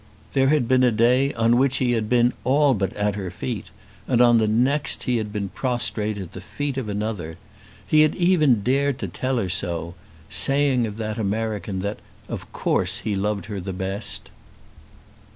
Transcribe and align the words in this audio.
There 0.33 0.47
had 0.47 0.67
been 0.67 0.81
a 0.81 0.91
day 0.91 1.31
on 1.35 1.57
which 1.57 1.77
he 1.77 1.91
had 1.91 2.09
been 2.09 2.33
all 2.43 2.73
but 2.73 2.91
at 2.93 3.13
her 3.13 3.29
feet, 3.29 3.67
and 4.07 4.19
on 4.19 4.39
the 4.39 4.47
next 4.47 5.03
he 5.03 5.17
had 5.17 5.31
been 5.31 5.49
prostrate 5.49 6.17
at 6.17 6.31
the 6.31 6.41
feet 6.41 6.75
of 6.75 6.89
another. 6.89 7.37
He 7.85 8.01
had 8.01 8.15
even 8.15 8.63
dared 8.63 8.97
to 8.97 9.07
tell 9.07 9.37
her 9.37 9.47
so, 9.47 9.93
saying 10.27 10.87
of 10.87 10.97
that 10.97 11.19
American 11.19 11.81
that 11.81 11.99
"of 12.27 12.51
course 12.51 12.97
he 13.05 13.13
loved 13.15 13.45
her 13.45 13.61
the 13.61 13.73
best!" 13.73 14.31